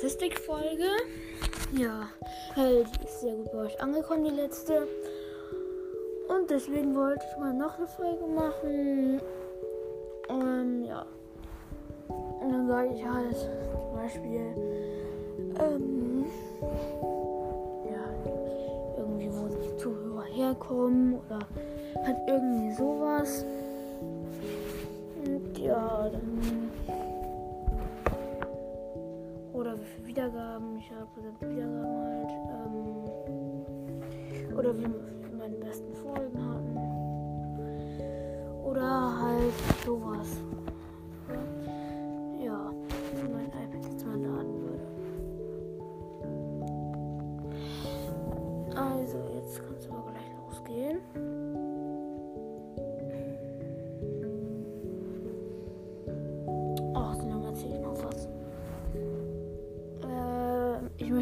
[0.00, 0.88] Statistikfolge.
[1.76, 2.08] Ja,
[2.56, 4.88] halt, ist sehr gut bei euch angekommen, die letzte.
[6.26, 9.20] Und deswegen wollte ich mal noch eine Folge machen.
[10.30, 11.04] Ähm, ja.
[12.08, 14.54] Und dann sage ich halt zum Beispiel,
[15.60, 16.24] ähm,
[17.84, 21.40] ja, irgendwie, wo die Zuhörer herkommen oder
[22.04, 23.44] halt irgendwie sowas.
[25.26, 26.70] Und ja, dann.
[29.82, 32.30] Viele Wiedergaben ich habe, oder Wiedergaben halt.
[32.66, 34.86] Ähm, oder wie
[35.36, 36.76] meine besten Folgen hatten.
[38.64, 40.42] Oder halt sowas.
[42.42, 42.72] Ja,
[43.14, 44.86] wenn mein iPad jetzt mal laden würde.
[48.76, 50.98] Also, jetzt kann es aber gleich losgehen.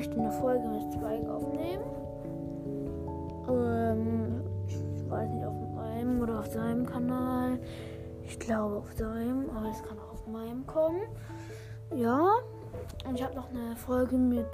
[0.08, 1.84] Möchte eine Folge mit Spike aufnehmen.
[3.48, 7.58] Ähm, ich weiß nicht, auf meinem oder auf seinem Kanal.
[8.24, 11.02] Ich glaube auf seinem, aber es kann auch auf meinem kommen.
[11.94, 12.36] Ja.
[13.06, 14.46] Und ich habe noch eine Folge mit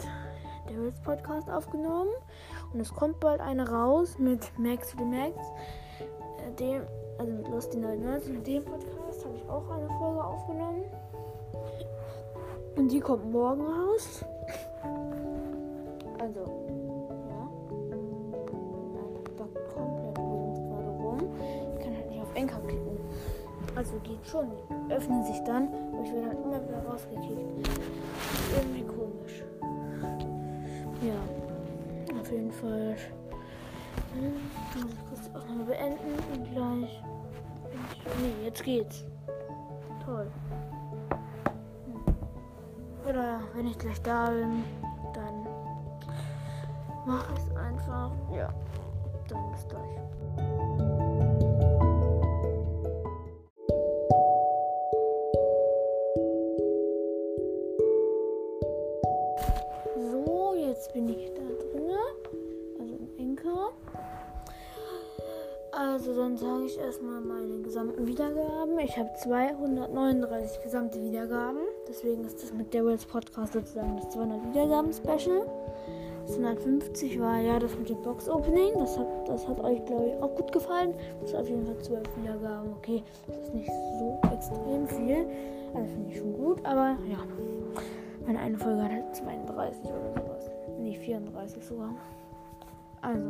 [0.68, 2.10] Devils Podcast aufgenommen.
[2.72, 5.36] Und es kommt bald eine raus mit Max to the Max.
[6.46, 6.82] Äh, Dem,
[7.18, 8.32] also mit Lusty 99.
[8.32, 10.82] Mit dem Podcast habe ich auch eine Folge aufgenommen.
[12.76, 14.24] Und die kommt morgen raus.
[16.24, 16.40] Also,
[17.28, 17.42] ja.
[19.28, 21.18] IPad komplett gerade rum.
[21.76, 22.96] Ich kann halt nicht auf Enker klicken.
[23.74, 24.46] Also geht schon.
[24.88, 27.68] Öffnen sich dann, aber ich werde halt immer wieder rausgekickt.
[28.56, 29.44] Irgendwie komisch.
[31.02, 32.96] Ja, auf jeden Fall.
[34.14, 37.02] Muss kurz die Aufnahme beenden und gleich.
[38.22, 39.04] Nee, jetzt geht's.
[40.06, 40.30] Toll.
[43.06, 44.83] Oder wenn ich gleich da bin, dann
[47.06, 48.12] mach es einfach.
[48.34, 48.48] Ja,
[49.28, 49.82] dann bis gleich.
[59.96, 61.98] So, jetzt bin ich da drinne.
[62.80, 63.70] Also im Enker.
[65.72, 68.78] Also dann sage ich erstmal meine gesamten Wiedergaben.
[68.78, 71.58] Ich habe 239 gesamte Wiedergaben.
[71.88, 75.46] Deswegen ist das mit Daryl's Podcast sozusagen das 200 Wiedergaben Special.
[76.26, 78.72] 250 war ja das mit dem Box Opening.
[78.78, 80.94] Das hat, das hat euch glaube ich auch gut gefallen.
[81.20, 82.72] Das ist auf jeden Fall 12 Wiedergaben.
[82.78, 85.26] Okay, das ist nicht so extrem viel.
[85.74, 86.64] Also finde ich schon gut.
[86.64, 87.18] Aber ja,
[88.26, 90.50] meine eine Folge hat halt 32 oder sowas.
[90.78, 91.94] Nee, 34 sogar.
[93.04, 93.28] Also,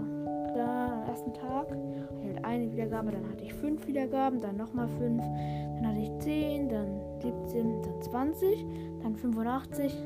[0.54, 1.80] da am ersten Tag hatte
[2.22, 6.16] ich halt eine Wiedergabe, dann hatte ich fünf Wiedergaben, dann nochmal fünf, dann hatte ich
[6.20, 8.66] 10, dann 17, dann 20,
[9.02, 9.96] dann 85,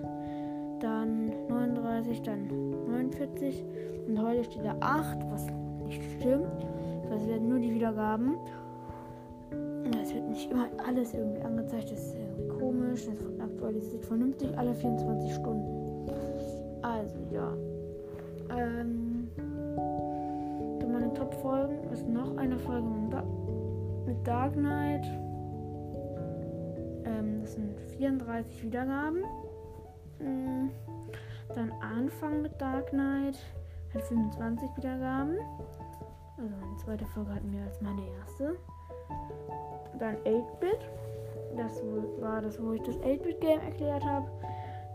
[0.81, 2.49] dann 39, dann
[2.89, 3.65] 49
[4.07, 5.47] und heute steht da 8, was
[5.85, 6.67] nicht stimmt.
[7.11, 8.35] Das werden nur die Wiedergaben.
[10.03, 14.57] Es wird nicht immer alles irgendwie angezeigt, das ist irgendwie komisch, das wird aktualisiert vernünftig
[14.57, 16.11] alle 24 Stunden.
[16.83, 17.53] Also ja.
[18.51, 19.29] Ähm,
[20.91, 22.87] meine Top-Folgen ist noch eine Folge
[24.07, 25.07] mit Dark Knight.
[27.05, 29.19] Ähm, das sind 34 Wiedergaben.
[30.21, 30.69] Mm,
[31.55, 33.39] Dann Anfang mit Dark Knight
[33.95, 35.39] hat 25 Wiedergaben.
[36.37, 38.57] Also meine zweite Folge hat mehr als meine erste.
[39.99, 40.89] Dann 8-Bit.
[41.57, 41.83] Das
[42.21, 44.31] war das, wo ich das 8-Bit-Game erklärt habe.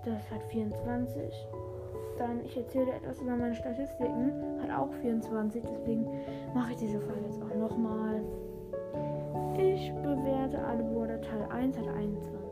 [0.06, 1.34] Das hat 24.
[2.18, 4.62] Dann, ich erzähle etwas über meine Statistiken.
[4.62, 5.64] Hat auch 24.
[5.64, 6.08] Deswegen
[6.54, 8.22] mache ich diese Folge jetzt auch nochmal.
[9.58, 10.84] Ich bewerte alle
[11.22, 12.43] Teil 1 hat 21.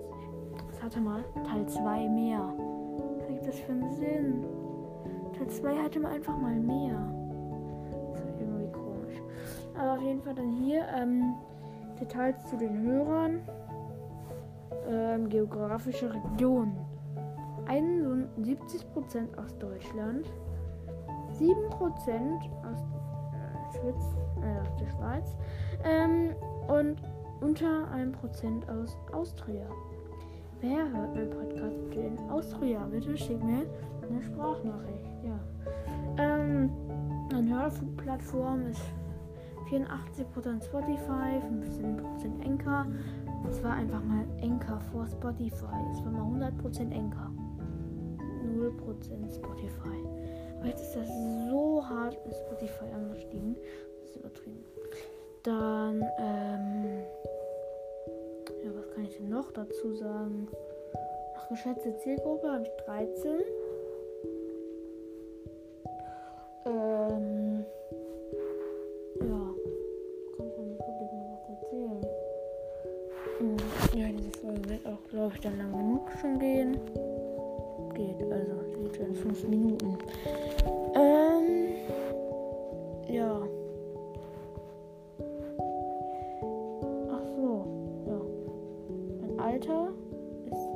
[0.82, 2.54] Hatte mal Teil 2 mehr.
[3.18, 4.46] Was ergibt das für einen Sinn?
[5.38, 6.98] Teil 2 hatte mal einfach mal mehr.
[8.14, 9.22] Das ist irgendwie komisch.
[9.78, 11.36] Aber auf jeden Fall dann hier ähm,
[12.00, 13.42] Details zu den Hörern.
[14.90, 16.76] Ähm, geografische Regionen.
[17.68, 20.26] 71% aus Deutschland,
[21.40, 21.52] 7%
[22.66, 22.80] aus
[23.32, 25.36] äh, Schweiz, äh, der Schweiz
[25.86, 26.36] ähm,
[26.68, 27.02] und
[27.40, 29.66] unter 1% aus Austria.
[30.62, 32.86] Wer hört meinen Podcast bitte in Austria?
[32.92, 33.66] Bitte schickt mir
[34.08, 35.10] eine Sprachnachricht.
[35.24, 35.40] Ja.
[36.20, 36.70] Ähm,
[37.34, 38.82] eine Hörfunkplattform ist
[39.72, 42.86] 84% Spotify, 15% Anchor.
[43.50, 45.82] Es war einfach mal Anchor vor Spotify.
[45.94, 47.32] Es war mal 100% Anchor.
[48.56, 49.98] 0% Spotify.
[50.60, 51.08] Aber jetzt ist das
[51.50, 53.56] so hart mit Spotify angestiegen.
[54.00, 54.60] Das ist übertrieben.
[55.42, 57.31] Dann, ähm.
[58.94, 60.48] Kann ich denn noch dazu sagen?
[61.38, 63.32] Ach, geschätzte Zielgruppe habe ich 13.
[66.66, 67.66] Ähm,
[69.20, 69.56] ja,
[70.38, 72.02] kann ich ja nicht wirklich noch was erzählen.
[73.40, 73.58] Hm,
[74.00, 76.74] Ja, diese Folge wird auch, glaube ich, dann lang genug schon gehen.
[77.94, 78.54] Geht, also,
[78.84, 79.98] geht schon 5 Minuten.
[89.62, 89.94] Alter
[90.50, 90.68] ist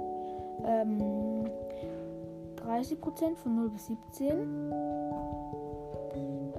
[0.64, 1.50] ähm,
[2.58, 4.72] 30% von 0 bis 17.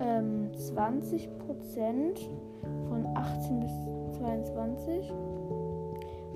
[0.00, 1.28] Ähm, 20%
[2.88, 3.72] von 18 bis
[4.18, 5.12] 22.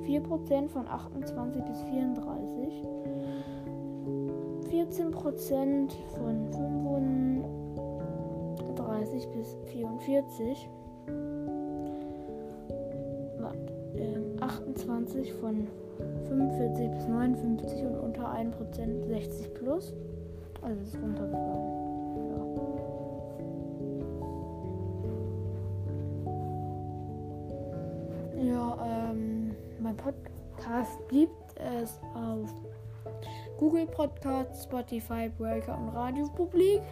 [0.06, 2.84] 4% von 28 bis 34.
[4.70, 6.52] 14% von
[8.58, 10.70] 35 bis 44.
[15.00, 15.66] 28 von
[16.28, 19.94] 45 bis 59 und unter 1% 60 plus.
[20.62, 21.80] Also ist runtergegangen.
[28.36, 28.52] Ja.
[28.52, 32.52] Ja, ähm, mein Podcast gibt es auf
[33.58, 36.82] Google Podcasts, Spotify, Breaker und Radio Publik.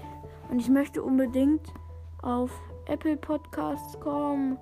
[0.50, 1.72] Und ich möchte unbedingt
[2.22, 2.50] auf
[2.86, 4.58] Apple Podcasts kommen.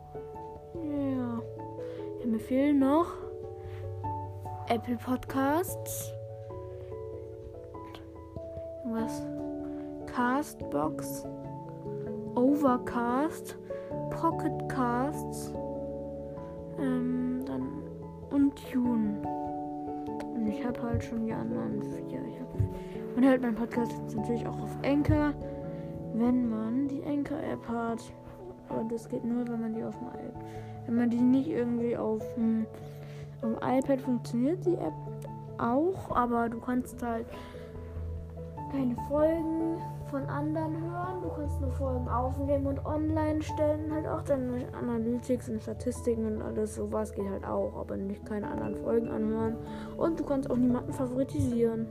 [0.74, 1.40] Ja.
[2.20, 3.25] ja mir fehlen noch
[4.68, 6.12] Apple Podcasts.
[8.84, 9.22] Was?
[10.06, 11.24] Castbox.
[12.34, 13.56] Overcast.
[14.10, 15.52] Pocket Casts.
[16.80, 17.68] Ähm, dann
[18.30, 19.22] und Tune.
[20.34, 22.20] Und ich habe halt schon die anderen vier.
[22.26, 25.32] Ich hab, man hört meinen Podcast jetzt natürlich auch auf Anchor,
[26.14, 28.02] wenn man die Anchor-App hat.
[28.68, 30.08] Und das geht nur, wenn man die auf dem.
[30.86, 32.66] Wenn man die nicht irgendwie auf dem,
[33.42, 34.94] dem iPad funktioniert die App
[35.58, 37.26] auch, aber du kannst halt
[38.72, 39.78] keine Folgen
[40.10, 41.22] von anderen hören.
[41.22, 43.92] Du kannst nur Folgen aufnehmen und online stellen.
[43.92, 48.48] Halt auch dann Analytics und Statistiken und alles sowas geht halt auch, aber nicht keine
[48.48, 49.56] anderen Folgen anhören.
[49.96, 51.86] Und du kannst auch niemanden favoritisieren.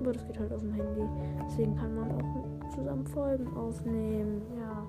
[0.00, 1.02] Aber das geht halt auf dem Handy.
[1.46, 4.42] Deswegen kann man auch zusammen Folgen aufnehmen.
[4.58, 4.86] Ja.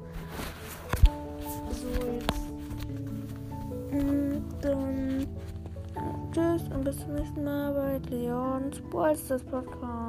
[7.15, 10.00] Nächsten Mal bei Leons Ballstars Podcast.